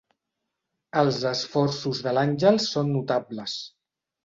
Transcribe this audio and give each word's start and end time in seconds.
Els 1.01 1.19
esforços 1.33 2.01
de 2.07 2.15
l'Àngels 2.19 2.69
són 2.73 2.93
notables. 2.97 3.57